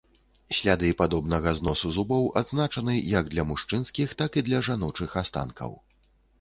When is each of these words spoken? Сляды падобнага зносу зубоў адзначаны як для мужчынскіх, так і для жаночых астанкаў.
Сляды 0.59 0.87
падобнага 1.01 1.53
зносу 1.59 1.91
зубоў 1.99 2.25
адзначаны 2.41 2.97
як 3.19 3.31
для 3.35 3.47
мужчынскіх, 3.53 4.19
так 4.25 4.31
і 4.41 4.47
для 4.51 4.65
жаночых 4.73 5.09
астанкаў. 5.25 5.71